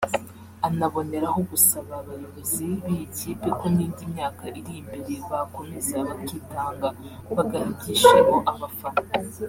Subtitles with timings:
[0.67, 6.87] anaboneraho gusaba abayobozi b’iyi kipe ko n’indi myaka iri imbere bakomeza bakitanga
[7.35, 9.07] bagaha ibyishimo abafana